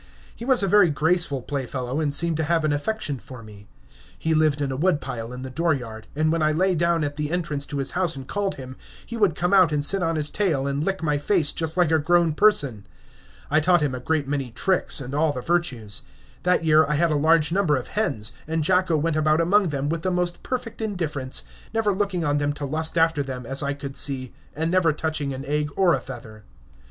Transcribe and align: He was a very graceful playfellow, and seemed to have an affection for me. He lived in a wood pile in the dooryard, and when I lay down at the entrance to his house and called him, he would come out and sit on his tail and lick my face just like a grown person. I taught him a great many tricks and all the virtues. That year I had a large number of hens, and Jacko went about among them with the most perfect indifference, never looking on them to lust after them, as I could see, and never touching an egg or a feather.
He 0.35 0.45
was 0.45 0.63
a 0.63 0.67
very 0.67 0.89
graceful 0.89 1.43
playfellow, 1.43 1.99
and 1.99 2.11
seemed 2.11 2.35
to 2.37 2.43
have 2.45 2.65
an 2.65 2.73
affection 2.73 3.19
for 3.19 3.43
me. 3.43 3.67
He 4.17 4.33
lived 4.33 4.59
in 4.59 4.71
a 4.71 4.75
wood 4.75 4.99
pile 4.99 5.31
in 5.31 5.43
the 5.43 5.51
dooryard, 5.51 6.07
and 6.15 6.31
when 6.31 6.41
I 6.41 6.51
lay 6.53 6.73
down 6.73 7.03
at 7.03 7.17
the 7.17 7.29
entrance 7.29 7.67
to 7.67 7.77
his 7.77 7.91
house 7.91 8.15
and 8.15 8.27
called 8.27 8.55
him, 8.55 8.77
he 9.05 9.15
would 9.15 9.35
come 9.35 9.53
out 9.53 9.71
and 9.71 9.85
sit 9.85 10.01
on 10.01 10.15
his 10.15 10.31
tail 10.31 10.65
and 10.65 10.83
lick 10.83 11.03
my 11.03 11.19
face 11.19 11.51
just 11.51 11.77
like 11.77 11.91
a 11.91 11.99
grown 11.99 12.33
person. 12.33 12.87
I 13.51 13.59
taught 13.59 13.83
him 13.83 13.93
a 13.93 13.99
great 13.99 14.27
many 14.27 14.49
tricks 14.49 14.99
and 14.99 15.13
all 15.13 15.31
the 15.31 15.41
virtues. 15.41 16.01
That 16.41 16.65
year 16.65 16.83
I 16.87 16.95
had 16.95 17.11
a 17.11 17.15
large 17.15 17.51
number 17.51 17.75
of 17.77 17.89
hens, 17.89 18.33
and 18.47 18.63
Jacko 18.63 18.97
went 18.97 19.17
about 19.17 19.39
among 19.39 19.67
them 19.67 19.87
with 19.87 20.01
the 20.01 20.09
most 20.09 20.41
perfect 20.41 20.81
indifference, 20.81 21.43
never 21.75 21.93
looking 21.93 22.25
on 22.25 22.39
them 22.39 22.53
to 22.53 22.65
lust 22.65 22.97
after 22.97 23.21
them, 23.21 23.45
as 23.45 23.61
I 23.61 23.75
could 23.75 23.95
see, 23.95 24.33
and 24.55 24.71
never 24.71 24.93
touching 24.93 25.31
an 25.31 25.45
egg 25.45 25.69
or 25.75 25.93
a 25.93 26.01
feather. 26.01 26.43